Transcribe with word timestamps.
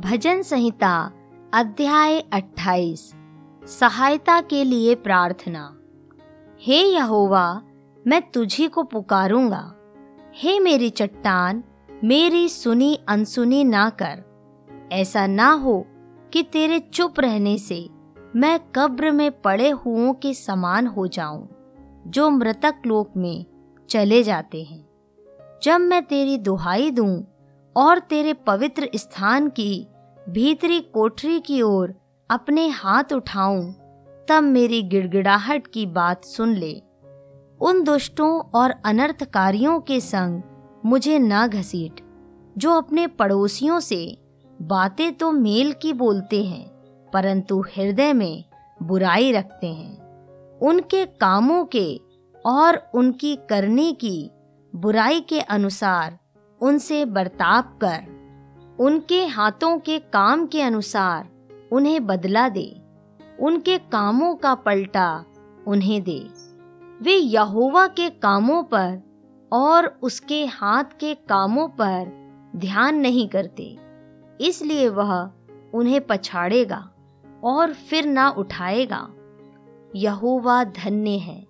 भजन 0.00 0.42
संहिता, 0.42 1.12
अध्याय 1.54 2.20
28 2.32 3.14
सहायता 3.66 4.40
के 4.40 4.64
लिए 4.64 4.94
प्रार्थना। 4.94 5.80
हे 6.60 6.78
यहोवा, 6.78 7.62
मैं 8.06 8.30
तुझी 8.30 8.68
को 8.68 8.82
पुकारूँगा। 8.82 9.74
हे 10.34 10.60
मेरी 10.60 10.90
चट्टान, 10.90 11.64
मेरी 12.04 12.48
सुनी 12.48 12.98
अनसुनी 13.08 13.64
ना 13.64 13.90
कर। 13.90 14.24
ऐसा 14.92 15.26
ना 15.26 15.52
हो 15.52 15.86
कि 16.32 16.42
तेरे 16.42 16.78
चुप 16.78 17.20
रहने 17.20 17.58
से 17.58 17.88
मैं 18.36 18.60
कब्र 18.74 19.10
में 19.10 19.40
पड़े 19.40 19.70
हुओं 19.70 20.14
के 20.14 20.34
समान 20.34 20.86
हो 20.86 21.06
जाऊँ, 21.06 21.48
जो 22.06 22.30
मृतक 22.30 22.74
लोक 22.86 23.10
में 23.16 23.46
चले 23.88 24.22
जाते 24.22 24.64
हैं। 24.64 24.88
जब 25.62 25.78
मैं 25.80 26.02
तेरी 26.02 26.38
दुहाई 26.38 26.90
दूँ 26.90 27.24
और 27.80 27.98
तेरे 27.98 28.32
पवित्र 28.32 28.88
स्थान 28.94 29.48
की, 29.48 29.86
भीतरी 30.28 30.80
कोठरी 30.80 31.40
की 31.40 31.62
ओर 31.62 31.94
अपने 32.30 32.68
हाथ 32.68 33.12
उठाऊं, 33.12 33.72
तब 34.28 34.42
मेरी 34.42 34.82
गिड़गिड़ाहट 34.82 35.66
की 35.66 35.86
बात 35.86 36.24
सुन 36.24 36.54
ले। 36.54 36.72
उन 37.60 37.82
दुष्टों 37.84 38.30
और 38.54 38.74
अनर्थकारियों 38.84 39.78
के 39.80 40.00
संग 40.00 40.42
मुझे 40.84 41.18
ना 41.18 41.46
घसीट, 41.46 42.00
जो 42.58 42.72
अपने 42.72 43.06
पड़ोसियों 43.06 43.80
से 43.80 44.18
बातें 44.62 45.12
तो 45.14 45.32
मेल 45.32 45.72
की 45.72 45.92
बोलते 45.92 46.44
हैं, 46.44 46.64
परंतु 47.12 47.60
हृदय 47.76 48.12
में 48.12 48.44
बुराई 48.82 49.32
रखते 49.32 49.66
हैं। 49.66 50.58
उनके 50.58 51.04
कामों 51.06 51.64
के 51.64 52.00
और 52.46 52.82
उनकी 52.94 53.36
करने 53.50 53.92
की 53.92 54.30
बुराई 54.72 55.20
के 55.20 55.40
अनुसार 55.40 56.18
उनसे 56.60 57.04
बर्ताव 57.04 57.62
कर, 57.84 58.06
उनके 58.78 59.24
हाथों 59.26 59.78
के 59.78 59.98
काम 59.98 60.46
के 60.46 60.62
अनुसार 60.62 61.28
उन्हें 61.72 62.06
बदला 62.06 62.48
दे, 62.48 62.70
उनके 63.40 63.76
कामों 63.78 64.34
का 64.34 64.54
पलटा 64.54 65.24
उन्हें 65.66 66.02
दे। 66.02 66.20
वे 67.00 67.16
यहोवा 67.16 67.86
के 67.86 68.08
कामों 68.10 68.62
पर 68.62 69.00
और 69.52 69.86
उसके 70.02 70.44
हाथ 70.46 70.98
के 71.00 71.14
कामों 71.28 71.68
पर 71.80 72.10
ध्यान 72.56 72.96
नहीं 72.96 73.28
करते, 73.28 73.76
इसलिए 74.40 74.88
वह 74.88 75.30
उन्हें 75.74 76.00
पछाड़ेगा 76.06 76.88
और 77.44 77.72
फिर 77.72 78.06
ना 78.06 78.28
उठाएगा। 78.30 79.06
यहोवा 79.96 80.62
धन्य 80.64 81.10
है, 81.10 81.46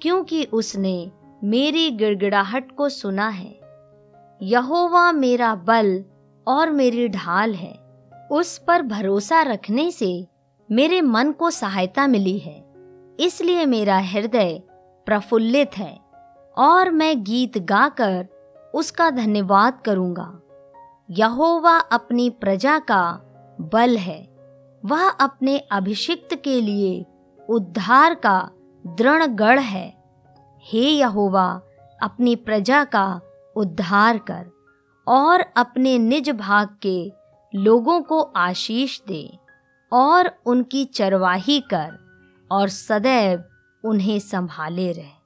क्योंकि 0.00 0.44
उसने 0.44 1.10
मेरी 1.44 1.90
गिड़गिड़ाहट 1.90 2.72
को 2.72 2.88
सुना 2.88 3.28
है। 3.28 3.59
यहोवा 4.42 5.12
मेरा 5.12 5.54
बल 5.54 6.04
और 6.46 6.70
मेरी 6.70 7.08
ढाल 7.08 7.54
है। 7.54 7.80
उस 8.32 8.58
पर 8.58 8.82
भरोसा 8.82 9.42
रखने 9.42 9.90
से 9.90 10.26
मेरे 10.70 11.00
मन 11.00 11.32
को 11.32 11.50
सहायता 11.50 12.06
मिली 12.06 12.38
है। 12.38 12.64
इसलिए 13.20 13.66
मेरा 13.66 13.98
हृदय 13.98 14.62
प्रफुल्लित 15.06 15.70
है 15.76 16.00
और 16.58 16.90
मैं 16.90 17.22
गीत 17.24 17.58
गाकर 17.58 18.28
उसका 18.74 19.10
धन्यवाद 19.10 19.80
करूँगा। 19.84 20.40
यहोवा 21.10 21.78
अपनी 21.78 22.30
प्रजा 22.30 22.78
का 22.78 23.20
बल 23.60 23.96
है। 23.96 24.28
वह 24.84 25.10
अपने 25.10 25.58
अभिषिक्त 25.58 26.34
के 26.34 26.60
लिए 26.60 27.06
उद्धार 27.48 28.14
का 28.14 28.50
दृढ़ 28.86 29.26
गढ़ 29.26 29.60
है। 29.60 30.02
हे 30.60 30.90
यहोवा, 30.90 31.60
अपनी 32.02 32.36
प्रजा 32.36 32.84
का 32.84 33.20
उद्धार 33.60 34.18
कर 34.30 34.50
और 35.06 35.40
अपने 35.56 35.98
निज 35.98 36.30
भाग 36.30 36.76
के 36.86 37.12
लोगों 37.52 38.00
को 38.02 38.20
आशीष 38.20 39.00
दे 39.08 39.22
और 39.92 40.30
उनकी 40.46 40.84
चरवाही 40.84 41.60
कर 41.60 41.98
और 42.50 42.68
सदैव 42.68 43.44
उन्हें 43.84 44.18
संभाले 44.18 44.92
रहे। 44.92 45.19